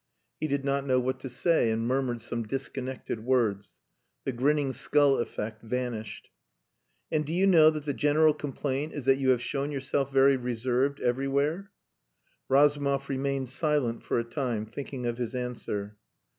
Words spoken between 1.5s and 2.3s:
and murmured